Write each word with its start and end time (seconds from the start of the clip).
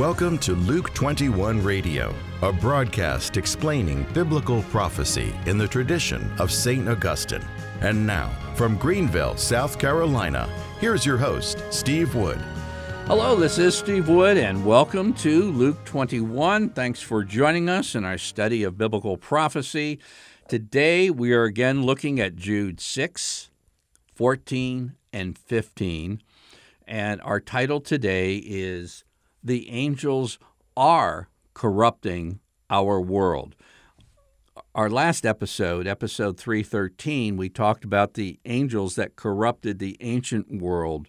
Welcome 0.00 0.38
to 0.38 0.54
Luke 0.54 0.94
21 0.94 1.62
Radio, 1.62 2.14
a 2.40 2.50
broadcast 2.50 3.36
explaining 3.36 4.06
biblical 4.14 4.62
prophecy 4.62 5.34
in 5.44 5.58
the 5.58 5.68
tradition 5.68 6.32
of 6.38 6.50
St. 6.50 6.88
Augustine. 6.88 7.44
And 7.82 8.06
now, 8.06 8.30
from 8.54 8.78
Greenville, 8.78 9.36
South 9.36 9.78
Carolina, 9.78 10.48
here's 10.80 11.04
your 11.04 11.18
host, 11.18 11.62
Steve 11.68 12.14
Wood. 12.14 12.38
Hello, 13.08 13.36
this 13.36 13.58
is 13.58 13.76
Steve 13.76 14.08
Wood, 14.08 14.38
and 14.38 14.64
welcome 14.64 15.12
to 15.16 15.52
Luke 15.52 15.84
21. 15.84 16.70
Thanks 16.70 17.02
for 17.02 17.22
joining 17.22 17.68
us 17.68 17.94
in 17.94 18.06
our 18.06 18.16
study 18.16 18.62
of 18.62 18.78
biblical 18.78 19.18
prophecy. 19.18 19.98
Today, 20.48 21.10
we 21.10 21.34
are 21.34 21.44
again 21.44 21.82
looking 21.82 22.18
at 22.18 22.36
Jude 22.36 22.80
6, 22.80 23.50
14, 24.14 24.94
and 25.12 25.36
15. 25.36 26.22
And 26.88 27.20
our 27.20 27.38
title 27.38 27.82
today 27.82 28.36
is 28.36 29.04
The 29.42 29.70
Angels 29.70 30.38
Are 30.76 31.30
Corrupting 31.54 32.40
Our 32.68 33.00
World. 33.00 33.56
Our 34.74 34.90
last 34.90 35.24
episode, 35.24 35.86
episode 35.86 36.38
313, 36.38 37.38
we 37.38 37.48
talked 37.48 37.82
about 37.82 38.14
the 38.14 38.38
angels 38.44 38.96
that 38.96 39.16
corrupted 39.16 39.78
the 39.78 39.96
ancient 40.00 40.60
world. 40.60 41.08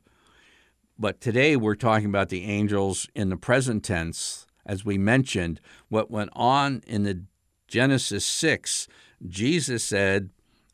But 0.98 1.20
today 1.20 1.58
we're 1.58 1.76
talking 1.76 2.08
about 2.08 2.30
the 2.30 2.46
angels 2.46 3.06
in 3.14 3.28
the 3.28 3.36
present 3.36 3.84
tense. 3.84 4.48
As 4.66 4.86
we 4.86 4.98
mentioned, 4.98 5.60
what 5.90 6.10
went 6.10 6.30
on 6.32 6.84
in 6.88 7.04
the 7.04 7.24
Genesis 7.68 8.24
6, 8.24 8.88
Jesus 9.28 9.84
said 9.84 10.30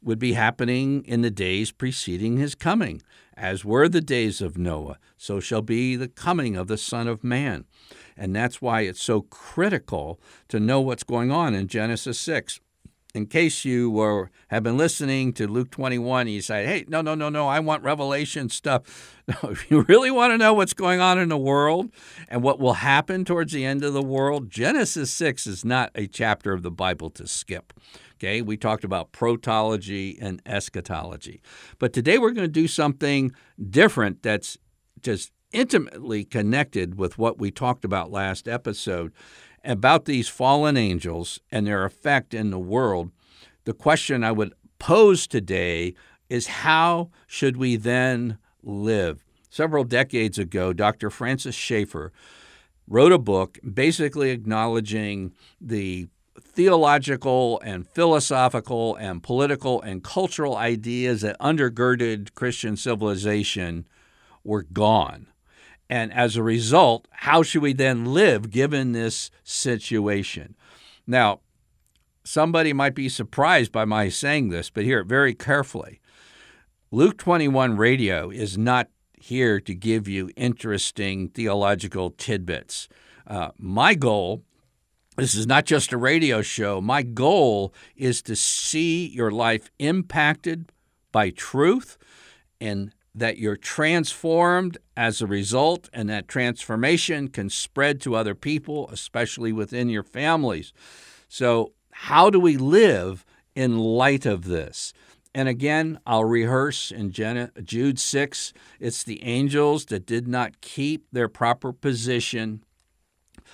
would 0.08 0.18
be 0.18 0.34
happening 0.34 1.04
in 1.04 1.22
the 1.22 1.30
days 1.30 1.72
preceding 1.72 2.38
his 2.38 2.56
coming. 2.56 3.02
As 3.36 3.64
were 3.64 3.88
the 3.88 4.02
days 4.02 4.42
of 4.42 4.58
Noah, 4.58 4.98
so 5.18 5.40
shall 5.40 5.62
be 5.62 5.96
the 5.96 6.08
coming 6.08 6.56
of 6.56 6.68
the 6.68 6.78
Son 6.78 7.08
of 7.08 7.24
Man. 7.24 7.66
And 8.16 8.36
that's 8.36 8.62
why 8.62 8.82
it's 8.82 9.04
so 9.04 9.22
critical 9.22 10.20
to 10.48 10.60
know 10.60 10.82
what's 10.82 11.04
going 11.04 11.30
on 11.30 11.54
in 11.54 11.68
Genesis 11.68 12.20
6. 12.20 12.60
In 13.16 13.26
case 13.26 13.66
you 13.66 13.90
were, 13.90 14.30
have 14.50 14.64
been 14.64 14.78
listening 14.78 15.34
to 15.34 15.48
Luke 15.48 15.72
21, 15.72 16.28
you 16.28 16.42
say, 16.42 16.66
hey, 16.66 16.86
no, 16.88 17.02
no, 17.02 17.16
no, 17.16 17.30
no, 17.30 17.48
I 17.48 17.60
want 17.60 17.84
Revelation 17.84 18.50
stuff. 18.50 19.14
If 19.44 19.70
you 19.70 19.82
really 19.90 20.10
want 20.10 20.32
to 20.32 20.38
know 20.38 20.54
what's 20.54 20.74
going 20.74 21.02
on 21.02 21.20
in 21.20 21.28
the 21.28 21.38
world 21.38 21.92
and 22.30 22.42
what 22.42 22.60
will 22.60 22.76
happen 22.76 23.26
towards 23.26 23.52
the 23.52 23.66
end 23.66 23.84
of 23.84 23.92
the 23.94 24.02
world, 24.02 24.50
Genesis 24.50 25.12
6 25.12 25.46
is 25.48 25.66
not 25.66 25.92
a 25.96 26.08
chapter 26.08 26.54
of 26.54 26.64
the 26.64 26.72
Bible 26.72 27.10
to 27.10 27.28
skip. 27.28 27.74
Okay, 28.16 28.42
we 28.42 28.56
talked 28.56 28.86
about 28.86 29.12
protology 29.12 30.18
and 30.22 30.42
eschatology. 30.46 31.42
But 31.78 31.92
today 31.92 32.18
we're 32.18 32.32
going 32.32 32.48
to 32.48 32.52
do 32.52 32.68
something 32.68 33.34
different 33.70 34.24
that's 34.24 34.58
just 35.02 35.32
intimately 35.52 36.24
connected 36.24 36.98
with 36.98 37.18
what 37.18 37.40
we 37.40 37.52
talked 37.52 37.86
about 37.86 38.12
last 38.12 38.48
episode 38.48 39.14
about 39.64 40.06
these 40.06 40.28
fallen 40.28 40.78
angels 40.78 41.40
and 41.52 41.68
their 41.68 41.86
effect 41.86 42.34
in 42.34 42.52
the 42.52 42.60
world. 42.60 43.12
The 43.66 43.74
question 43.74 44.24
I 44.24 44.32
would 44.32 44.54
pose 44.80 45.28
today 45.28 45.94
is 46.30 46.48
how 46.48 47.10
should 47.26 47.58
we 47.58 47.76
then 47.76 48.38
live? 48.64 49.24
Several 49.50 49.84
decades 49.84 50.38
ago, 50.38 50.74
Dr. 50.74 51.10
Francis 51.10 51.56
Schaeffer 51.56 52.12
wrote 52.88 53.12
a 53.12 53.18
book 53.18 53.60
basically 53.74 54.30
acknowledging 54.30 55.34
the 55.60 56.08
theological 56.40 57.60
and 57.64 57.88
philosophical 57.88 58.96
and 58.96 59.24
political 59.24 59.82
and 59.82 60.04
cultural 60.04 60.56
ideas 60.56 61.22
that 61.22 61.40
undergirded 61.40 62.34
Christian 62.34 62.76
civilization 62.76 63.86
were 64.44 64.64
gone. 64.64 65.28
And 65.90 66.14
as 66.14 66.36
a 66.36 66.44
result, 66.44 67.08
how 67.12 67.44
should 67.44 67.62
we 67.62 67.74
then 67.74 68.06
live 68.06 68.50
given 68.50 68.92
this 68.92 69.32
situation? 69.44 70.56
Now, 71.06 71.40
somebody 72.24 72.74
might 72.74 72.96
be 72.96 73.10
surprised 73.10 73.72
by 73.72 73.86
my 73.86 74.10
saying 74.10 74.50
this, 74.50 74.70
but 74.70 74.84
hear 74.84 75.00
it 75.00 75.08
very 75.08 75.34
carefully. 75.34 76.02
Luke 76.92 77.18
21 77.18 77.78
radio 77.78 78.30
is 78.30 78.58
not 78.58 78.90
here 79.14 79.60
to 79.62 79.74
give 79.74 80.08
you 80.08 80.30
interesting 80.36 81.30
theological 81.30 82.12
tidbits. 82.12 82.88
Uh, 83.26 83.50
my 83.58 83.94
goal 83.94 84.44
this 85.18 85.34
is 85.34 85.48
not 85.48 85.66
just 85.66 85.92
a 85.92 85.98
radio 85.98 86.44
show. 86.44 86.80
My 86.80 87.02
goal 87.02 87.74
is 87.96 88.22
to 88.22 88.36
see 88.36 89.08
your 89.08 89.32
life 89.32 89.72
impacted 89.80 90.72
by 91.12 91.32
truth 91.32 91.98
and 92.62 92.94
that 93.18 93.38
you're 93.38 93.58
transformed 93.58 94.78
as 94.96 95.22
a 95.22 95.28
result, 95.28 95.90
and 95.92 96.10
that 96.10 96.28
transformation 96.28 97.28
can 97.28 97.50
spread 97.50 98.00
to 98.02 98.16
other 98.16 98.36
people, 98.36 98.90
especially 98.92 99.52
within 99.52 99.90
your 99.90 100.04
families. 100.04 100.72
So, 101.28 101.74
how 101.92 102.30
do 102.30 102.40
we 102.40 102.58
live 102.58 103.26
in 103.56 103.80
light 103.80 104.26
of 104.26 104.46
this? 104.46 104.94
And 105.34 105.48
again, 105.48 106.00
I'll 106.06 106.24
rehearse 106.24 106.92
in 106.92 107.12
Jude 107.12 108.00
6 108.00 108.54
it's 108.80 109.04
the 109.04 109.24
angels 109.24 109.86
that 109.86 110.06
did 110.06 110.28
not 110.28 110.62
keep 110.62 111.06
their 111.12 111.28
proper 111.28 111.74
position 111.74 112.64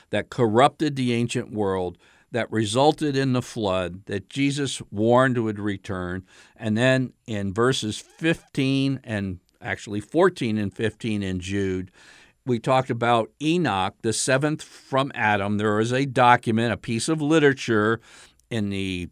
that 0.09 0.29
corrupted 0.29 0.95
the 0.95 1.13
ancient 1.13 1.51
world, 1.51 1.97
that 2.31 2.51
resulted 2.51 3.15
in 3.15 3.33
the 3.33 3.41
flood, 3.41 4.05
that 4.05 4.29
Jesus 4.29 4.81
warned 4.91 5.37
would 5.37 5.59
return. 5.59 6.23
And 6.55 6.77
then 6.77 7.13
in 7.27 7.53
verses 7.53 7.97
15 7.97 8.99
and 9.03 9.39
actually 9.63 10.01
14 10.01 10.57
and 10.57 10.73
15 10.73 11.23
in 11.23 11.39
Jude, 11.39 11.91
we 12.45 12.59
talked 12.59 12.89
about 12.89 13.31
Enoch, 13.41 13.95
the 14.01 14.13
seventh 14.13 14.61
from 14.61 15.11
Adam. 15.15 15.57
There 15.57 15.79
is 15.79 15.93
a 15.93 16.05
document, 16.05 16.73
a 16.73 16.77
piece 16.77 17.07
of 17.07 17.21
literature 17.21 18.01
in 18.49 18.69
the 18.69 19.09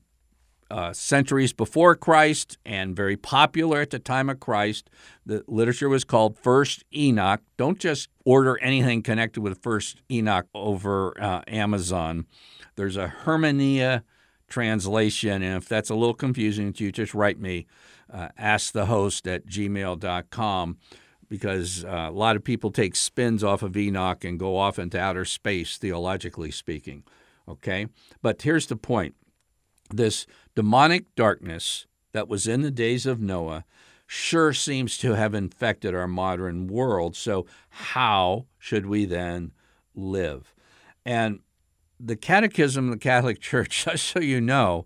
uh, 0.70 0.94
centuries 0.94 1.52
before 1.52 1.96
Christ 1.96 2.58
and 2.66 2.96
very 2.96 3.18
popular 3.18 3.82
at 3.82 3.90
the 3.90 4.00
time 4.00 4.30
of 4.30 4.40
Christ. 4.40 4.90
The 5.26 5.44
literature 5.48 5.90
was 5.90 6.04
called 6.04 6.38
First 6.38 6.86
Enoch. 6.96 7.42
Don't 7.58 7.78
just 7.80 8.10
order 8.26 8.58
anything 8.62 9.02
connected 9.02 9.42
with 9.42 9.62
First 9.62 10.02
Enoch 10.10 10.48
over 10.54 11.22
uh, 11.22 11.42
Amazon. 11.48 12.26
There's 12.76 12.96
a 12.96 13.14
Hermeneia 13.26 14.04
translation, 14.48 15.42
and 15.42 15.62
if 15.62 15.68
that's 15.68 15.90
a 15.90 15.96
little 15.96 16.14
confusing 16.14 16.72
to 16.74 16.86
you, 16.86 16.92
just 16.92 17.14
write 17.14 17.40
me, 17.40 17.66
uh, 18.12 18.30
ask 18.38 18.74
the 18.74 18.88
host 18.88 19.28
at 19.28 19.48
gmail.com 19.48 20.78
because 21.30 21.86
uh, 21.86 22.08
a 22.10 22.12
lot 22.12 22.36
of 22.36 22.44
people 22.44 22.72
take 22.72 22.96
spins 22.96 23.44
off 23.44 23.64
of 23.64 23.78
Enoch 23.78 24.26
and 24.26 24.38
go 24.38 24.58
off 24.58 24.78
into 24.78 25.00
outer 25.00 25.24
space, 25.24 25.78
theologically 25.78 26.52
speaking. 26.52 27.04
Okay? 27.48 27.88
But 28.22 28.42
here's 28.42 28.68
the 28.68 28.76
point 28.76 29.16
this 29.90 30.26
demonic 30.56 31.16
darkness 31.16 31.86
that 32.12 32.28
was 32.28 32.48
in 32.48 32.62
the 32.62 32.72
days 32.72 33.06
of 33.06 33.22
Noah 33.22 33.66
sure 34.06 34.52
seems 34.52 34.98
to 34.98 35.14
have 35.14 35.34
infected 35.34 35.96
our 35.96 36.08
modern 36.08 36.68
world. 36.68 37.16
So, 37.16 37.46
how 37.70 38.48
should 38.60 38.86
we 38.86 39.06
then 39.06 39.54
live? 39.96 40.54
And 41.06 41.40
the 41.98 42.18
Catechism 42.18 42.86
of 42.88 42.92
the 42.92 42.98
Catholic 42.98 43.40
Church, 43.42 43.86
just 43.86 44.06
so 44.06 44.20
you 44.20 44.42
know, 44.42 44.86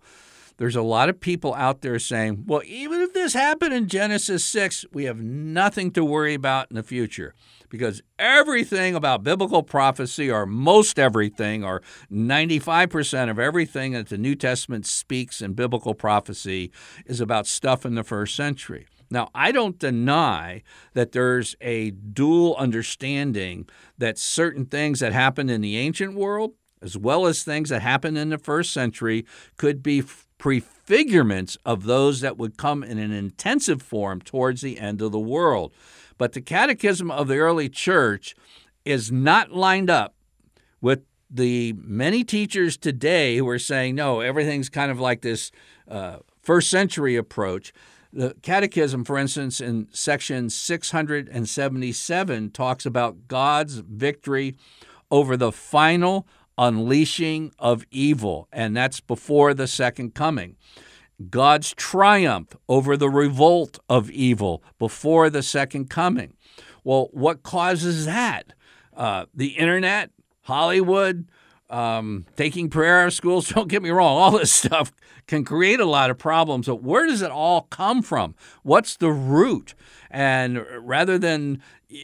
there's 0.58 0.76
a 0.76 0.82
lot 0.82 1.10
of 1.10 1.20
people 1.20 1.54
out 1.54 1.82
there 1.82 2.00
saying, 2.00 2.46
well, 2.48 2.62
even 2.66 3.02
if 3.02 3.14
this 3.14 3.34
happened 3.34 3.74
in 3.74 3.88
Genesis 3.88 4.44
6, 4.46 4.86
we 4.94 5.06
have 5.06 5.20
nothing 5.20 5.92
to 5.92 6.06
worry 6.06 6.34
about 6.34 6.68
in 6.70 6.76
the 6.76 6.84
future 6.84 7.34
because 7.70 8.02
everything 8.18 8.96
about 8.96 9.24
biblical 9.24 9.64
prophecy, 9.64 10.32
or 10.32 10.46
most 10.46 10.98
everything, 10.98 11.64
or 11.64 11.82
95% 12.12 13.30
of 13.30 13.40
everything 13.40 13.92
that 13.94 14.08
the 14.08 14.18
New 14.18 14.36
Testament 14.36 14.86
speaks 14.86 15.42
in 15.42 15.54
biblical 15.54 15.94
prophecy, 15.94 16.72
is 17.06 17.20
about 17.20 17.48
stuff 17.48 17.86
in 17.86 17.96
the 17.96 18.04
first 18.04 18.36
century. 18.36 18.88
Now, 19.12 19.30
I 19.36 19.52
don't 19.52 19.78
deny 19.78 20.64
that 20.94 21.12
there's 21.12 21.56
a 21.62 21.92
dual 21.92 22.56
understanding 22.56 23.68
that 23.98 24.18
certain 24.18 24.66
things 24.66 25.00
that 25.00 25.14
happened 25.14 25.52
in 25.52 25.62
the 25.62 25.78
ancient 25.78 26.16
world, 26.16 26.54
as 26.82 26.98
well 26.98 27.26
as 27.26 27.44
things 27.44 27.70
that 27.70 27.82
happened 27.82 28.18
in 28.18 28.30
the 28.30 28.38
first 28.38 28.72
century, 28.72 29.26
could 29.58 29.84
be 29.84 30.02
prefigurements 30.46 31.58
of 31.66 31.86
those 31.86 32.22
that 32.22 32.38
would 32.38 32.56
come 32.56 32.84
in 32.84 33.00
an 33.00 33.12
intensive 33.12 33.82
form 33.82 34.22
towards 34.22 34.62
the 34.62 34.80
end 34.80 35.02
of 35.02 35.12
the 35.12 35.20
world. 35.20 35.74
But 36.20 36.34
the 36.34 36.42
catechism 36.42 37.10
of 37.10 37.28
the 37.28 37.38
early 37.38 37.68
church 37.68 38.36
is 38.86 39.12
not 39.12 39.54
lined 39.54 39.90
up 39.90 40.14
with 40.82 41.02
the 41.32 41.74
many 41.78 42.24
teachers 42.24 42.78
today 42.78 43.38
who 43.38 43.50
are 43.50 43.58
saying, 43.58 43.96
no, 43.96 44.20
everything's 44.20 44.70
kind 44.70 44.92
of 44.92 45.00
like 45.00 45.22
this 45.22 45.50
uh, 45.88 46.18
first 46.44 46.70
century 46.70 47.16
approach. 47.16 47.74
The 48.14 48.36
Catechism, 48.44 49.04
for 49.04 49.18
instance, 49.18 49.60
in 49.60 49.88
section 49.92 50.52
677, 50.52 52.52
talks 52.52 52.86
about 52.86 53.28
God's 53.28 53.80
victory 53.80 54.56
over 55.10 55.36
the 55.36 55.52
final 55.52 56.28
unleashing 56.58 57.52
of 57.60 57.86
evil, 57.92 58.48
and 58.52 58.76
that's 58.76 59.00
before 59.00 59.54
the 59.54 59.68
second 59.68 60.14
coming. 60.14 60.56
God's 61.30 61.74
triumph 61.74 62.56
over 62.68 62.98
the 62.98 63.10
revolt 63.10 63.80
of 63.88 64.12
evil 64.12 64.64
before 64.80 65.30
the 65.30 65.44
second 65.44 65.90
coming. 65.90 66.34
Well, 66.84 67.10
what 67.12 67.44
causes 67.44 68.06
that? 68.06 68.54
Uh, 68.96 69.26
the 69.34 69.58
internet, 69.58 70.12
Hollywood, 70.42 71.28
um, 71.70 72.26
taking 72.36 72.70
prayer 72.70 73.02
out 73.02 73.08
of 73.08 73.14
schools. 73.14 73.50
Don't 73.54 73.70
get 73.70 73.82
me 73.82 73.90
wrong, 73.90 74.18
all 74.18 74.32
this 74.32 74.52
stuff 74.52 74.92
can 75.28 75.44
create 75.44 75.80
a 75.80 75.86
lot 75.86 76.12
of 76.12 76.18
problems. 76.18 76.68
But 76.68 76.84
where 76.84 77.08
does 77.08 77.22
it 77.22 77.32
all 77.32 77.64
come 77.64 78.02
from? 78.02 78.36
What's 78.64 78.98
the 78.98 79.12
root? 79.12 79.74
And 80.12 80.66
rather 80.80 81.18
than 81.18 81.62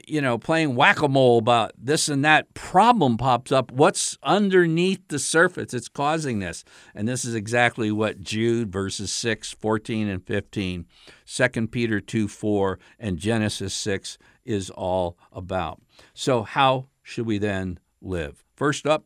you 0.07 0.21
know 0.21 0.37
playing 0.37 0.75
whack-a-mole 0.75 1.39
about 1.39 1.71
this 1.77 2.07
and 2.07 2.23
that 2.23 2.53
problem 2.53 3.17
pops 3.17 3.51
up, 3.51 3.71
what's 3.71 4.17
underneath 4.23 5.07
the 5.07 5.19
surface? 5.19 5.73
It's 5.73 5.89
causing 5.89 6.39
this, 6.39 6.63
and 6.95 7.07
this 7.07 7.25
is 7.25 7.35
exactly 7.35 7.91
what 7.91 8.21
Jude 8.21 8.71
verses 8.71 9.11
6, 9.11 9.51
14, 9.53 10.07
and 10.07 10.25
15, 10.25 10.85
2 11.25 11.67
Peter 11.67 11.99
2, 11.99 12.27
4, 12.27 12.79
and 12.99 13.17
Genesis 13.17 13.73
6 13.73 14.17
is 14.45 14.69
all 14.69 15.17
about. 15.31 15.81
So 16.13 16.43
how 16.43 16.87
should 17.03 17.25
we 17.25 17.37
then 17.37 17.79
live? 18.01 18.43
First 18.55 18.87
up, 18.87 19.05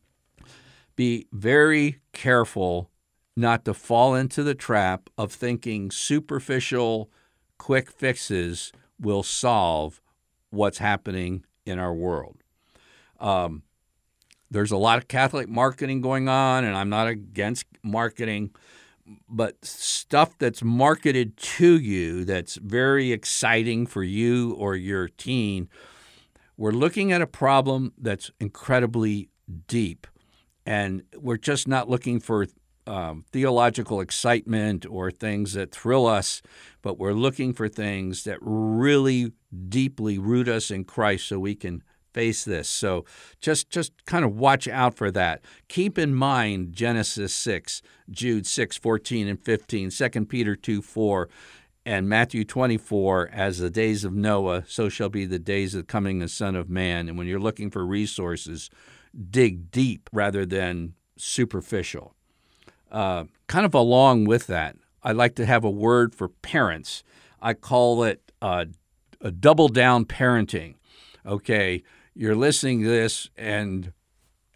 be 0.96 1.28
very 1.32 2.00
careful 2.14 2.90
not 3.36 3.66
to 3.66 3.74
fall 3.74 4.16
into 4.16 4.44
the 4.44 4.56
trap 4.56 5.10
of 5.18 5.32
thinking 5.32 5.92
superficial, 5.92 7.10
quick 7.58 7.92
fixes 7.92 8.72
will 9.00 9.24
solve 9.24 10.02
what's 10.50 10.78
happening 10.78 11.46
in 11.66 11.80
our 11.80 11.94
world. 11.94 12.38
Um, 13.20 13.64
there's 14.52 14.72
a 14.72 14.78
lot 14.78 14.98
of 14.98 15.08
Catholic 15.08 15.50
marketing 15.50 16.02
going 16.02 16.30
on, 16.30 16.64
and 16.64 16.76
I'm 16.78 16.90
not 16.90 17.08
against 17.08 17.66
marketing, 17.84 18.52
but 19.30 19.64
stuff 19.64 20.38
that's 20.38 20.64
marketed 20.64 21.38
to 21.38 21.80
you 21.80 22.26
that's 22.26 22.56
very 22.56 23.12
exciting 23.12 23.86
for 23.86 24.04
you 24.04 24.54
or 24.54 24.76
your 24.76 25.08
teen, 25.08 25.70
we're 26.58 26.72
looking 26.72 27.12
at 27.12 27.22
a 27.22 27.28
problem 27.28 27.94
that's 27.98 28.32
incredibly 28.40 29.30
deep. 29.68 30.08
And 30.66 31.04
we're 31.16 31.38
just 31.38 31.68
not 31.68 31.90
looking 31.90 32.20
for 32.20 32.48
um, 32.88 33.26
theological 33.32 34.00
excitement 34.00 34.86
or 34.86 35.12
things 35.12 35.54
that 35.54 35.72
thrill 35.72 36.06
us, 36.06 36.42
but 36.82 36.98
we're 36.98 37.14
looking 37.14 37.54
for 37.54 37.68
things 37.68 38.24
that 38.24 38.38
really 38.42 39.34
deeply 39.70 40.18
root 40.18 40.48
us 40.48 40.72
in 40.72 40.84
Christ 40.84 41.28
so 41.28 41.40
we 41.40 41.56
can 41.56 41.84
face 42.14 42.46
this. 42.46 42.70
So 42.70 43.04
just 43.42 43.70
just 43.70 44.06
kind 44.06 44.24
of 44.24 44.38
watch 44.38 44.68
out 44.68 44.96
for 44.96 45.12
that. 45.12 45.42
Keep 45.68 45.98
in 45.98 46.16
mind 46.16 46.74
Genesis 46.74 47.34
6, 47.34 47.82
Jude 48.10 48.48
6, 48.48 48.78
14 48.78 49.28
and 49.28 49.40
15, 49.40 49.90
2 49.90 50.26
Peter 50.26 50.56
2, 50.56 50.82
4, 50.82 51.30
and 51.86 52.10
Matthew 52.10 52.44
24, 52.46 53.30
as 53.32 53.60
the 53.60 53.70
days 53.70 54.04
of 54.04 54.14
Noah, 54.14 54.64
so 54.66 54.90
shall 54.90 55.10
be 55.10 55.26
the 55.26 55.38
days 55.38 55.76
of 55.76 55.82
the 55.82 55.86
coming 55.86 56.22
of 56.22 56.30
the 56.30 56.34
Son 56.34 56.56
of 56.56 56.70
Man. 56.70 57.08
And 57.08 57.18
when 57.18 57.28
you're 57.28 57.40
looking 57.40 57.70
for 57.70 57.86
resources, 57.86 58.70
dig 59.30 59.70
deep 59.70 60.10
rather 60.12 60.46
than 60.46 60.94
superficial. 61.18 62.16
Uh, 62.92 63.26
kind 63.48 63.66
of 63.66 63.74
along 63.74 64.26
with 64.26 64.48
that, 64.48 64.78
I 65.04 65.12
like 65.12 65.36
to 65.36 65.46
have 65.46 65.64
a 65.64 65.70
word 65.70 66.16
for 66.16 66.30
parents. 66.30 67.04
I 67.42 67.54
call 67.54 68.04
it 68.04 68.32
uh, 68.42 68.66
a 69.26 69.32
double 69.32 69.68
down 69.68 70.06
parenting. 70.06 70.76
Okay, 71.26 71.84
you're 72.14 72.36
listening 72.36 72.84
to 72.84 72.88
this, 72.88 73.28
and 73.36 73.92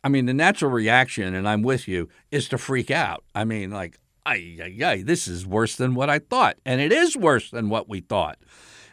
I 0.03 0.09
mean, 0.09 0.27
the 0.27 0.33
natural 0.33 0.71
reaction, 0.71 1.33
and 1.33 1.49
I'm 1.49 1.63
with 1.63 1.87
you, 1.87 2.07
is 2.31 2.47
to 2.49 2.57
freak 2.59 2.91
out. 2.91 3.23
I 3.33 3.45
mean, 3.45 3.71
like, 3.71 3.99
ay, 4.27 4.59
ay, 4.61 4.85
ay, 4.85 5.01
this 5.01 5.27
is 5.27 5.45
worse 5.45 5.75
than 5.75 5.95
what 5.95 6.09
I 6.09 6.19
thought. 6.19 6.57
And 6.65 6.79
it 6.79 6.91
is 6.91 7.17
worse 7.17 7.49
than 7.49 7.69
what 7.69 7.89
we 7.89 7.99
thought. 7.99 8.37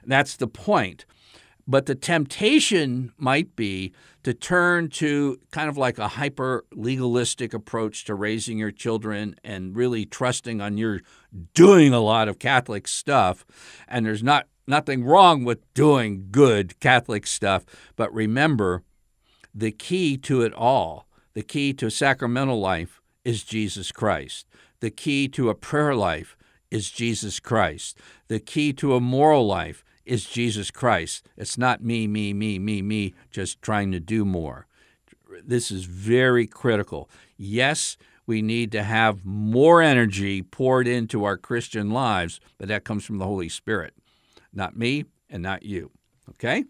That's 0.05 0.37
the 0.37 0.49
point. 0.49 1.05
But 1.69 1.87
the 1.87 1.95
temptation 1.95 3.13
might 3.19 3.55
be 3.55 3.93
to 4.23 4.33
turn 4.33 4.89
to 4.89 5.39
kind 5.51 5.69
of 5.69 5.77
like 5.77 5.99
a 5.99 6.09
hyper 6.09 6.65
legalistic 6.73 7.53
approach 7.53 8.05
to 8.05 8.15
raising 8.15 8.57
your 8.57 8.71
children 8.71 9.35
and 9.45 9.77
really 9.77 10.07
trusting 10.07 10.61
on 10.61 10.79
your 10.79 11.01
doing 11.55 11.93
a 11.93 12.01
lot 12.01 12.29
of 12.29 12.39
Catholic 12.39 12.89
stuff. 12.89 13.45
And 13.89 14.07
there's 14.07 14.23
not 14.23 14.47
nothing 14.67 15.05
wrong 15.05 15.45
with 15.45 15.73
doing 15.75 16.29
good 16.31 16.79
Catholic 16.81 17.27
stuff. 17.27 17.65
But 17.97 18.13
remember, 18.13 18.83
the 19.55 19.73
key 19.73 20.17
to 20.19 20.43
it 20.43 20.53
all, 20.55 21.07
the 21.35 21.43
key 21.43 21.73
to 21.75 21.91
sacramental 21.91 22.61
life 22.61 23.01
is 23.25 23.43
Jesus 23.43 23.93
Christ. 23.93 24.47
The 24.81 24.91
key 24.91 25.29
to 25.29 25.51
a 25.51 25.55
prayer 25.55 25.95
life 25.95 26.37
is 26.71 26.91
Jesus 26.91 27.41
Christ. 27.41 27.99
The 28.29 28.41
key 28.41 28.73
to 28.75 28.95
a 28.95 29.01
moral 29.01 29.47
life 29.47 29.85
is 30.05 30.25
Jesus 30.25 30.71
Christ. 30.71 31.27
It's 31.37 31.59
not 31.59 31.83
me, 31.83 32.07
me, 32.07 32.33
me, 32.33 32.59
me, 32.59 32.83
me, 32.83 33.15
just 33.31 33.61
trying 33.63 33.93
to 33.93 34.01
do 34.01 34.25
more. 34.25 34.67
This 35.45 35.71
is 35.71 35.85
very 35.85 36.47
critical. 36.47 37.11
Yes, 37.37 37.97
we 38.27 38.43
need 38.43 38.73
to 38.73 38.83
have 38.83 39.25
more 39.25 39.83
energy 39.83 40.43
poured 40.43 40.87
into 40.89 41.25
our 41.25 41.37
Christian 41.37 41.91
lives, 41.91 42.41
but 42.59 42.69
that 42.69 42.85
comes 42.85 43.05
from 43.05 43.19
the 43.19 43.27
Holy 43.27 43.49
Spirit, 43.49 43.95
not 44.57 44.77
me 44.77 45.05
and 45.31 45.43
not 45.43 45.63
you. 45.63 45.91
Okay? 46.31 46.65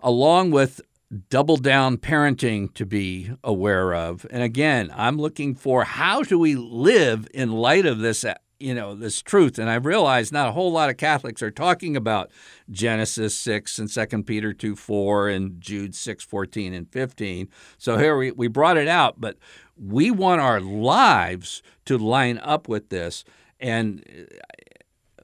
Along 0.00 0.50
with 0.50 0.80
double 1.28 1.56
down 1.56 1.96
parenting 1.96 2.72
to 2.74 2.86
be 2.86 3.32
aware 3.42 3.94
of. 3.94 4.26
And 4.30 4.42
again, 4.42 4.92
I'm 4.94 5.18
looking 5.18 5.54
for 5.54 5.84
how 5.84 6.22
do 6.22 6.38
we 6.38 6.54
live 6.54 7.26
in 7.34 7.52
light 7.52 7.84
of 7.86 7.98
this 7.98 8.24
uh, 8.24 8.34
you 8.60 8.74
know 8.74 8.94
this 8.94 9.22
truth 9.22 9.58
and 9.58 9.70
i 9.70 9.74
realize 9.74 10.30
not 10.30 10.46
a 10.46 10.52
whole 10.52 10.70
lot 10.70 10.90
of 10.90 10.98
catholics 10.98 11.42
are 11.42 11.50
talking 11.50 11.96
about 11.96 12.30
genesis 12.70 13.34
6 13.34 13.78
and 13.78 13.90
2 13.90 14.22
peter 14.24 14.52
2 14.52 14.76
4 14.76 15.28
and 15.30 15.60
jude 15.60 15.94
6 15.94 16.24
14 16.24 16.74
and 16.74 16.92
15 16.92 17.48
so 17.78 17.96
here 17.96 18.18
we, 18.18 18.30
we 18.32 18.48
brought 18.48 18.76
it 18.76 18.86
out 18.86 19.18
but 19.18 19.38
we 19.76 20.10
want 20.10 20.42
our 20.42 20.60
lives 20.60 21.62
to 21.86 21.96
line 21.96 22.36
up 22.36 22.68
with 22.68 22.90
this 22.90 23.24
and 23.58 24.04
uh, 24.06 24.34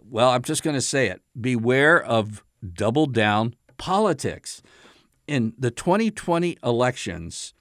well 0.08 0.30
i'm 0.30 0.42
just 0.42 0.62
going 0.62 0.74
to 0.74 0.80
say 0.80 1.08
it 1.08 1.22
beware 1.40 2.02
of 2.02 2.44
double 2.74 3.06
down 3.06 3.54
politics 3.76 4.62
in 5.26 5.52
the 5.58 5.70
2020 5.70 6.56
elections 6.62 7.54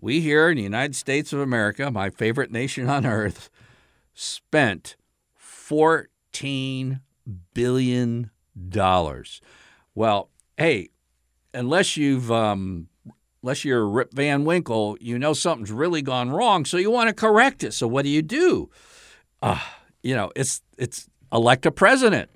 we 0.00 0.20
here 0.20 0.50
in 0.50 0.56
the 0.56 0.62
united 0.62 0.96
states 0.96 1.32
of 1.32 1.40
america 1.40 1.90
my 1.90 2.10
favorite 2.10 2.50
nation 2.50 2.88
on 2.88 3.04
earth 3.06 3.50
spent 4.16 4.96
$14 5.68 7.00
billion. 7.54 8.30
Well, 9.94 10.30
hey, 10.56 10.88
unless 11.52 11.96
you've 11.96 12.30
um, 12.32 12.88
unless 13.42 13.64
you're 13.64 13.86
Rip 13.86 14.12
Van 14.12 14.44
Winkle, 14.44 14.96
you 15.00 15.18
know 15.18 15.32
something's 15.32 15.72
really 15.72 16.02
gone 16.02 16.30
wrong, 16.30 16.64
so 16.64 16.76
you 16.76 16.90
want 16.90 17.08
to 17.08 17.14
correct 17.14 17.64
it. 17.64 17.72
So 17.72 17.86
what 17.86 18.02
do 18.02 18.08
you 18.08 18.22
do? 18.22 18.70
Uh, 19.42 19.60
you 20.02 20.14
know, 20.14 20.30
it's 20.36 20.62
it's 20.78 21.08
elect 21.32 21.66
a 21.66 21.70
president. 21.70 22.30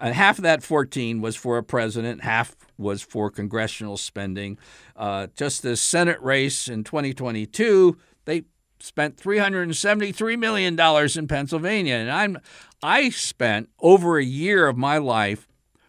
And 0.00 0.14
half 0.14 0.38
of 0.38 0.42
that 0.42 0.62
14 0.62 1.20
was 1.20 1.36
for 1.36 1.56
a 1.56 1.62
president, 1.62 2.22
half 2.22 2.54
was 2.76 3.02
for 3.02 3.30
congressional 3.30 3.96
spending. 3.96 4.58
Uh, 4.94 5.28
just 5.34 5.62
the 5.62 5.76
Senate 5.76 6.20
race 6.20 6.68
in 6.68 6.84
2022, 6.84 7.96
they 8.26 8.44
spent 8.78 9.16
$373 9.16 10.38
million 10.38 10.78
in 11.18 11.28
Pennsylvania. 11.28 11.94
And 11.94 12.10
I'm, 12.10 12.38
I 12.82 13.08
spent 13.08 13.70
over 13.80 14.18
a 14.18 14.24
year 14.24 14.66
of 14.66 14.76
my 14.76 14.98
life 14.98 15.48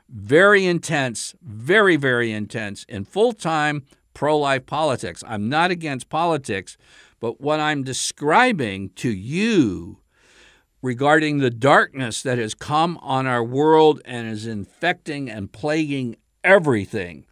very 0.10 0.66
intense, 0.66 1.36
very, 1.42 1.98
very 1.98 2.32
intense 2.32 2.86
in 2.88 3.04
full 3.04 3.34
time 3.34 3.84
pro 4.14 4.38
life 4.38 4.66
politics. 4.66 5.24
I'm 5.28 5.50
not 5.50 5.70
against 5.70 6.10
politics, 6.10 6.78
but 7.20 7.42
what 7.42 7.60
I'm 7.60 7.84
describing 7.84 8.90
to 8.96 9.10
you 9.10 10.00
regarding 10.82 11.40
the 11.40 11.50
darkness 11.50 12.22
that 12.22 12.38
has 12.38 12.54
come 12.54 12.98
on 13.02 13.26
our 13.26 13.44
world 13.44 14.02
and 14.06 14.28
is 14.28 14.46
infecting 14.46 15.30
and 15.30 15.52
plaguing 15.52 16.16
everything 16.44 17.26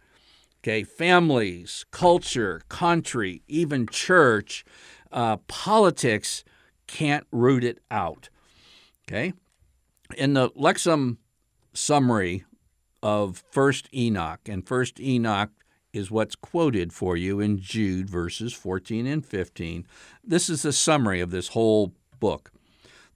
okay, 0.66 0.82
families, 0.82 1.86
culture, 1.92 2.60
country, 2.68 3.40
even 3.46 3.86
church 3.86 4.64
uh, 5.12 5.36
politics 5.46 6.42
can't 6.88 7.24
root 7.30 7.62
it 7.62 7.78
out. 7.88 8.28
Okay? 9.06 9.32
In 10.16 10.34
the 10.34 10.50
Lexham 10.50 11.18
summary 11.72 12.44
of 13.00 13.44
First 13.52 13.88
Enoch, 13.94 14.40
and 14.48 14.66
First 14.66 14.98
Enoch 14.98 15.50
is 15.92 16.10
what's 16.10 16.34
quoted 16.34 16.92
for 16.92 17.16
you 17.16 17.38
in 17.38 17.60
Jude 17.60 18.10
verses 18.10 18.52
14 18.52 19.06
and 19.06 19.24
15. 19.24 19.86
This 20.24 20.48
is 20.48 20.62
the 20.62 20.72
summary 20.72 21.20
of 21.20 21.30
this 21.30 21.48
whole 21.48 21.94
book. 22.18 22.50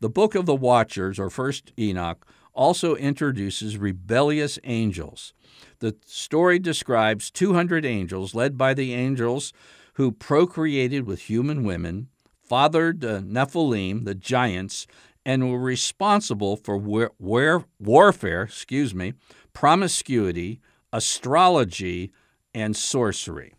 The 0.00 0.08
book 0.08 0.34
of 0.34 0.46
the 0.46 0.54
Watchers, 0.54 1.18
or 1.18 1.28
First 1.28 1.72
Enoch, 1.78 2.26
also 2.54 2.94
introduces 2.94 3.76
rebellious 3.76 4.58
angels. 4.64 5.34
The 5.80 5.96
story 6.06 6.58
describes 6.58 7.30
200 7.30 7.84
angels 7.84 8.34
led 8.34 8.56
by 8.56 8.74
the 8.74 8.94
angels 8.94 9.52
who 9.94 10.10
procreated 10.10 11.06
with 11.06 11.28
human 11.28 11.64
women, 11.64 12.08
fathered 12.42 13.00
the 13.00 13.20
Nephilim, 13.20 14.04
the 14.04 14.14
giants, 14.14 14.86
and 15.24 15.50
were 15.50 15.60
responsible 15.60 16.56
for 16.56 16.78
war- 16.78 17.66
warfare, 17.78 18.42
excuse 18.42 18.94
me, 18.94 19.12
promiscuity, 19.52 20.60
astrology, 20.92 22.10
and 22.54 22.74
sorcery. 22.74 23.54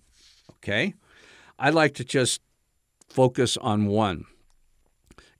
Okay? 0.55 0.95
I'd 1.59 1.75
like 1.75 1.93
to 1.95 2.03
just 2.03 2.41
focus 3.07 3.57
on 3.57 3.85
one. 3.85 4.25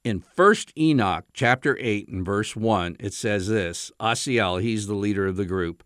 In 0.03 0.19
1st 0.19 0.71
Enoch, 0.75 1.25
chapter 1.31 1.77
8, 1.79 2.07
and 2.07 2.25
verse 2.25 2.55
1, 2.55 2.95
it 2.99 3.13
says 3.13 3.47
this 3.47 3.91
Asiel, 3.99 4.59
he's 4.59 4.87
the 4.87 4.95
leader 4.95 5.27
of 5.27 5.35
the 5.35 5.45
group, 5.45 5.83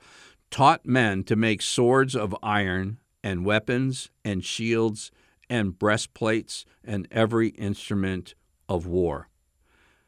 taught 0.50 0.86
men 0.86 1.26
to 1.26 1.36
make 1.36 1.62
swords 1.62 2.16
of 2.16 2.34
iron 2.42 3.00
and 3.22 3.46
weapons 3.46 4.10
and 4.24 4.46
shields 4.46 5.12
and 5.50 5.78
breastplates 5.78 6.64
and 6.82 7.10
every 7.12 7.50
instrument 7.50 8.36
of 8.70 8.88
war. 8.88 9.28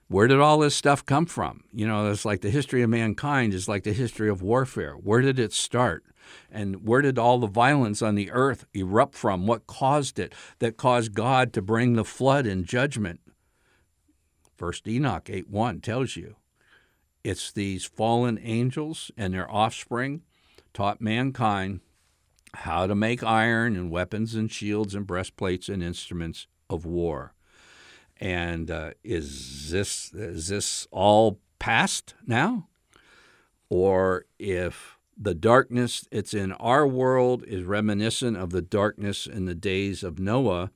Where 0.07 0.29
did 0.29 0.39
all 0.39 0.59
this 0.59 0.73
stuff 0.73 1.05
come 1.05 1.25
from? 1.25 1.65
You 1.73 1.85
know, 1.85 2.09
it's 2.09 2.23
like 2.23 2.39
the 2.39 2.49
history 2.49 2.83
of 2.83 2.89
mankind 2.89 3.53
is 3.53 3.67
like 3.67 3.83
the 3.83 3.91
history 3.91 4.29
of 4.29 4.41
warfare. 4.41 4.93
Where 4.93 5.19
did 5.19 5.37
it 5.37 5.51
start? 5.51 6.05
And 6.49 6.87
where 6.87 7.01
did 7.01 7.19
all 7.19 7.39
the 7.39 7.47
violence 7.47 8.01
on 8.01 8.15
the 8.15 8.31
earth 8.31 8.67
erupt 8.73 9.15
from? 9.15 9.47
What 9.47 9.67
caused 9.67 10.17
it 10.17 10.33
that 10.59 10.77
caused 10.77 11.13
God 11.13 11.51
to 11.51 11.61
bring 11.61 11.93
the 11.93 12.05
flood 12.05 12.45
and 12.45 12.65
judgment? 12.65 13.19
First 14.57 14.87
Enoch 14.87 15.29
8 15.29 15.49
1 15.49 15.81
tells 15.81 16.15
you 16.15 16.35
it's 17.23 17.51
these 17.51 17.85
fallen 17.85 18.39
angels 18.41 19.11
and 19.15 19.33
their 19.33 19.49
offspring 19.51 20.23
taught 20.73 21.01
mankind 21.01 21.81
how 22.53 22.87
to 22.87 22.95
make 22.95 23.23
iron 23.23 23.75
and 23.75 23.91
weapons 23.91 24.33
and 24.33 24.51
shields 24.51 24.95
and 24.95 25.05
breastplates 25.05 25.69
and 25.69 25.83
instruments 25.83 26.47
of 26.69 26.85
war. 26.85 27.33
And 28.19 28.71
uh, 28.71 28.91
is 29.03 29.69
this 29.69 30.11
is 30.13 30.47
this 30.47 30.87
all 30.89 31.39
past 31.59 32.15
now, 32.25 32.67
or 33.69 34.25
if 34.39 34.97
the 35.15 35.35
darkness 35.35 36.07
it's 36.11 36.33
in 36.33 36.51
our 36.53 36.87
world 36.87 37.43
is 37.45 37.63
reminiscent 37.63 38.37
of 38.37 38.49
the 38.49 38.61
darkness 38.61 39.27
in 39.27 39.45
the 39.45 39.55
days 39.55 40.01
of 40.03 40.17
Noah? 40.17 40.71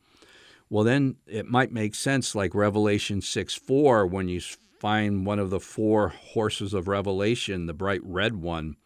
Well, 0.71 0.85
then 0.85 1.17
it 1.27 1.45
might 1.45 1.71
make 1.71 1.93
sense, 1.93 2.33
like 2.33 2.55
Revelation 2.55 3.21
six 3.21 3.53
four, 3.53 4.07
when 4.07 4.29
you 4.29 4.39
find 4.79 5.25
one 5.25 5.37
of 5.37 5.49
the 5.49 5.59
four 5.59 6.07
horses 6.07 6.73
of 6.73 6.87
Revelation, 6.87 7.65
the 7.67 7.73
bright 7.73 8.01
red 8.03 8.37
one. 8.37 8.77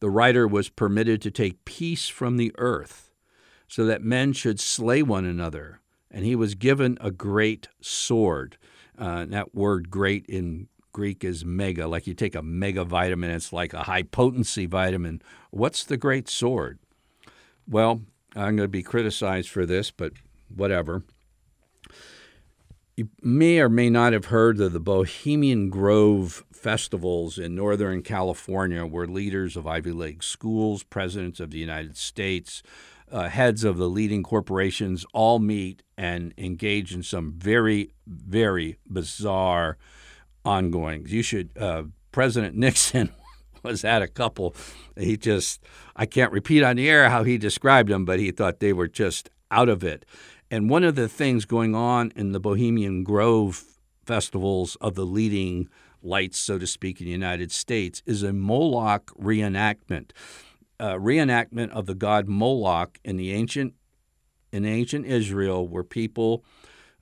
The 0.00 0.10
writer 0.10 0.48
was 0.48 0.68
permitted 0.70 1.20
to 1.22 1.30
take 1.30 1.64
peace 1.64 2.08
from 2.08 2.38
the 2.38 2.50
earth, 2.56 3.12
so 3.68 3.84
that 3.84 4.02
men 4.02 4.32
should 4.32 4.58
slay 4.58 5.02
one 5.02 5.24
another 5.24 5.82
and 6.12 6.24
he 6.24 6.36
was 6.36 6.54
given 6.54 6.98
a 7.00 7.10
great 7.10 7.68
sword. 7.80 8.58
Uh, 8.98 9.24
that 9.24 9.54
word 9.54 9.90
great 9.90 10.26
in 10.26 10.68
Greek 10.92 11.24
is 11.24 11.44
mega, 11.44 11.88
like 11.88 12.06
you 12.06 12.14
take 12.14 12.34
a 12.34 12.42
mega 12.42 12.84
vitamin, 12.84 13.30
it's 13.30 13.52
like 13.52 13.72
a 13.72 13.84
high 13.84 14.02
potency 14.02 14.66
vitamin. 14.66 15.22
What's 15.50 15.84
the 15.84 15.96
great 15.96 16.28
sword? 16.28 16.78
Well, 17.66 18.02
I'm 18.36 18.56
going 18.56 18.58
to 18.58 18.68
be 18.68 18.82
criticized 18.82 19.48
for 19.48 19.64
this, 19.64 19.90
but 19.90 20.12
whatever. 20.56 21.02
You 22.96 23.08
may 23.22 23.58
or 23.58 23.70
may 23.70 23.88
not 23.88 24.12
have 24.12 24.26
heard 24.26 24.60
of 24.60 24.72
the 24.72 24.80
Bohemian 24.80 25.70
Grove 25.70 26.44
festivals 26.52 27.38
in 27.38 27.54
Northern 27.54 28.02
California, 28.02 28.84
where 28.84 29.06
leaders 29.06 29.56
of 29.56 29.66
Ivy 29.66 29.92
League 29.92 30.22
schools, 30.22 30.82
presidents 30.82 31.40
of 31.40 31.50
the 31.50 31.58
United 31.58 31.96
States, 31.96 32.62
uh, 33.10 33.28
heads 33.28 33.64
of 33.64 33.76
the 33.76 33.88
leading 33.88 34.22
corporations 34.22 35.04
all 35.12 35.38
meet 35.38 35.82
and 35.96 36.32
engage 36.38 36.94
in 36.94 37.02
some 37.02 37.32
very, 37.32 37.92
very 38.06 38.78
bizarre 38.88 39.76
ongoings. 40.44 41.12
You 41.12 41.22
should, 41.22 41.50
uh, 41.58 41.84
President 42.10 42.56
Nixon 42.56 43.10
was 43.62 43.84
at 43.84 44.02
a 44.02 44.08
couple. 44.08 44.54
He 44.96 45.16
just, 45.16 45.62
I 45.94 46.06
can't 46.06 46.32
repeat 46.32 46.62
on 46.62 46.76
the 46.76 46.88
air 46.88 47.10
how 47.10 47.22
he 47.24 47.38
described 47.38 47.90
them, 47.90 48.04
but 48.04 48.18
he 48.18 48.30
thought 48.30 48.60
they 48.60 48.72
were 48.72 48.88
just 48.88 49.30
out 49.50 49.68
of 49.68 49.84
it. 49.84 50.04
And 50.52 50.68
one 50.68 50.84
of 50.84 50.96
the 50.96 51.08
things 51.08 51.46
going 51.46 51.74
on 51.74 52.12
in 52.14 52.32
the 52.32 52.38
Bohemian 52.38 53.04
Grove 53.04 53.64
festivals 54.04 54.76
of 54.82 54.94
the 54.94 55.06
leading 55.06 55.70
lights, 56.02 56.38
so 56.38 56.58
to 56.58 56.66
speak, 56.66 57.00
in 57.00 57.06
the 57.06 57.10
United 57.10 57.50
States 57.50 58.02
is 58.04 58.22
a 58.22 58.34
Moloch 58.34 59.10
reenactment 59.18 60.10
uh, 60.78 60.96
reenactment 60.96 61.70
of 61.70 61.86
the 61.86 61.94
god 61.94 62.28
Moloch 62.28 62.98
in 63.02 63.16
the 63.16 63.32
ancient 63.32 63.72
in 64.52 64.66
ancient 64.66 65.06
Israel, 65.06 65.66
where 65.66 65.82
people 65.82 66.44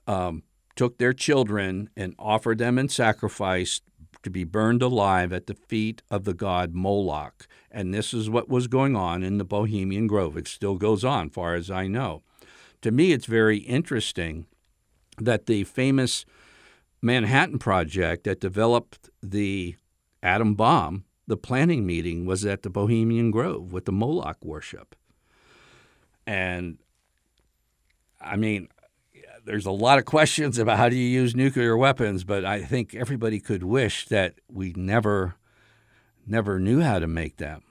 um, 0.07 0.45
took 0.77 0.99
their 0.99 1.13
children 1.13 1.91
and 1.97 2.15
offered 2.21 2.59
them 2.59 2.79
in 2.79 2.89
sacrifice 2.89 3.81
to 4.23 4.31
be 4.31 4.45
burned 4.45 4.81
alive 4.81 5.33
at 5.33 5.49
the 5.49 5.55
feet 5.55 6.03
of 6.09 6.23
the 6.23 6.35
god 6.35 6.73
Moloch. 6.73 7.49
And 7.69 7.93
this 7.93 8.15
is 8.15 8.31
what 8.31 8.49
was 8.49 8.69
going 8.69 8.95
on 8.95 9.25
in 9.25 9.39
the 9.39 9.45
Bohemian 9.45 10.07
Grove. 10.07 10.37
It 10.37 10.47
still 10.47 10.77
goes 10.77 11.05
on, 11.05 11.31
far 11.31 11.57
as 11.57 11.69
I 11.69 11.89
know. 11.89 12.23
To 12.83 12.91
me, 12.91 13.13
it's 13.13 13.27
very 13.27 13.59
interesting 13.59 14.47
that 15.19 15.47
the 15.47 15.65
famous 15.65 16.25
Manhattan 17.03 17.59
Project 17.59 18.25
that 18.25 18.41
developed 18.41 19.11
the 19.23 19.77
atom 20.23 20.55
bomb 20.55 21.05
the 21.27 21.37
planning 21.37 21.87
meeting 21.87 22.27
was 22.27 22.45
at 22.45 22.63
the 22.63 22.71
Bohemian 22.71 23.31
Grove 23.31 23.73
with 23.73 23.85
the 23.85 23.93
Moloch 23.93 24.45
worship. 24.45 24.97
And 26.27 26.79
I 28.21 28.37
mean, 28.37 28.69
there's 29.45 29.67
a 29.67 29.71
lot 29.71 29.99
of 29.99 30.05
questions 30.05 30.59
about 30.59 30.77
how 30.77 30.89
do 30.89 30.97
you 30.97 31.09
use 31.09 31.35
nuclear 31.35 31.77
weapons, 31.77 32.25
but 32.25 32.45
I 32.45 32.63
think 32.63 32.95
everybody 32.95 33.41
could 33.41 33.63
wish 33.63 34.07
that 34.09 34.35
we 34.49 34.73
never 34.77 35.37
never 36.27 36.61
knew 36.61 36.81
how 36.81 36.99
to 36.99 37.07
make 37.07 37.39
them. 37.39 37.63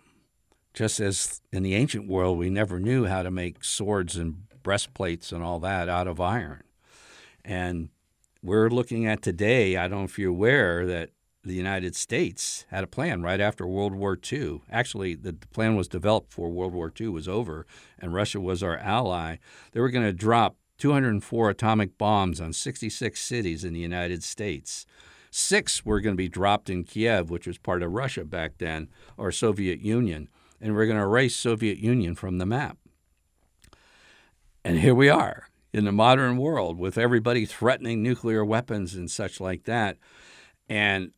Just 0.74 1.00
as 1.00 1.42
in 1.51 1.63
the 1.63 1.75
ancient 1.75 2.08
world 2.08 2.38
we 2.38 2.50
never 2.50 2.80
knew 2.80 3.06
how 3.06 3.24
to 3.24 3.32
make 3.32 3.63
swords 3.63 4.16
and 4.16 4.44
breastplates 4.63 5.32
and 5.32 5.44
all 5.44 5.60
that 5.60 5.89
out 5.89 6.08
of 6.08 6.20
iron. 6.20 6.63
And 7.44 7.89
we're 8.42 8.70
looking 8.70 9.06
at 9.06 9.22
today, 9.22 9.78
I 9.78 9.88
don't 9.88 10.00
know 10.00 10.06
if 10.06 10.20
you're 10.20 10.32
aware 10.32 10.86
that 10.86 11.10
the 11.44 11.54
United 11.54 11.96
States 11.96 12.66
had 12.70 12.84
a 12.84 12.88
plan 12.88 13.22
right 13.22 13.39
after 13.39 13.66
World 13.66 13.94
War 13.94 14.18
II. 14.32 14.62
Actually, 14.70 15.16
the 15.16 15.34
plan 15.34 15.75
was 15.75 15.88
developed 15.88 16.30
before 16.30 16.50
World 16.50 16.74
War 16.74 16.92
II 17.00 17.10
was 17.10 17.28
over, 17.28 17.66
and 17.98 18.13
Russia 18.13 18.39
was 18.39 18.62
our 18.62 18.78
ally. 18.78 19.38
They 19.72 19.80
were 19.80 19.89
going 19.89 20.06
to 20.06 20.13
drop 20.13 20.58
204 20.78 21.50
atomic 21.50 21.98
bombs 21.98 22.39
on 22.39 22.54
66 22.54 23.20
cities 23.20 23.63
in 23.63 23.74
the 23.74 23.80
United 23.80 24.24
States. 24.24 24.86
Six 25.32 25.86
were 25.86 26.01
going 26.01 26.16
to 26.16 26.18
be 26.18 26.30
dropped 26.30 26.70
in 26.70 26.84
Kiev, 26.84 27.30
which 27.30 27.48
was 27.48 27.58
part 27.58 27.84
of 27.84 27.92
Russia 27.92 28.25
back 28.25 28.58
then, 28.58 28.89
or 29.18 29.32
Soviet 29.32 29.80
Union, 29.80 30.28
and 30.60 30.75
we're 30.75 30.88
going 30.88 30.98
to 30.98 31.04
erase 31.04 31.36
Soviet 31.36 31.78
Union 31.78 32.16
from 32.16 32.38
the 32.38 32.46
map. 32.46 32.78
And 34.63 34.80
here 34.80 34.96
we 34.96 35.10
are 35.10 35.48
in 35.72 35.86
the 35.86 35.92
modern 35.92 36.38
world 36.38 36.78
with 36.78 36.98
everybody 36.98 37.46
threatening 37.46 38.04
nuclear 38.04 38.44
weapons 38.44 38.96
and 38.96 39.10
such 39.10 39.39
like 39.39 39.63
that. 39.63 39.98
And 40.68 41.12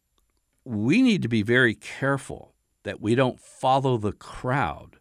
we 0.63 1.01
need 1.01 1.21
to 1.23 1.27
be 1.27 1.41
very 1.41 1.73
careful 1.73 2.53
that 2.83 3.01
we 3.01 3.15
don't 3.15 3.39
follow 3.39 3.97
the 3.97 4.11
crowd, 4.11 4.97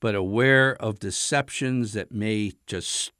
but 0.00 0.14
aware 0.14 0.74
of 0.82 0.98
deceptions 0.98 1.92
that 1.92 2.10
may 2.10 2.52
just, 2.66 3.12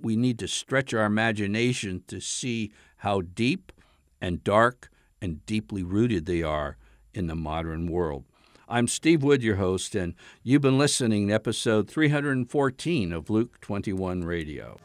we 0.00 0.16
need 0.16 0.38
to 0.40 0.48
stretch 0.48 0.92
our 0.92 1.04
imagination 1.04 2.02
to 2.08 2.20
see 2.20 2.72
how 2.98 3.20
deep 3.20 3.72
and 4.20 4.42
dark 4.42 4.90
and 5.22 5.44
deeply 5.46 5.82
rooted 5.82 6.26
they 6.26 6.42
are 6.42 6.76
in 7.14 7.28
the 7.28 7.36
modern 7.36 7.86
world. 7.86 8.24
I'm 8.68 8.88
Steve 8.88 9.22
Wood, 9.22 9.44
your 9.44 9.54
host, 9.56 9.94
and 9.94 10.14
you've 10.42 10.62
been 10.62 10.76
listening 10.76 11.28
to 11.28 11.34
episode 11.34 11.88
314 11.88 13.12
of 13.12 13.30
Luke 13.30 13.60
21 13.60 14.24
Radio. 14.24 14.76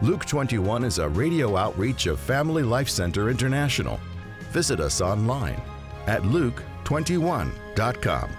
Luke 0.00 0.24
21 0.24 0.84
is 0.84 0.96
a 0.96 1.10
radio 1.10 1.58
outreach 1.58 2.06
of 2.06 2.18
Family 2.18 2.62
Life 2.62 2.88
Center 2.88 3.28
International. 3.28 4.00
Visit 4.50 4.80
us 4.80 5.02
online 5.02 5.60
at 6.06 6.22
luke21.com. 6.22 8.30